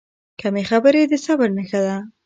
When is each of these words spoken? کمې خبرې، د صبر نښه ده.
کمې 0.39 0.63
خبرې، 0.69 1.01
د 1.11 1.13
صبر 1.25 1.49
نښه 1.57 1.79
ده. 1.85 1.95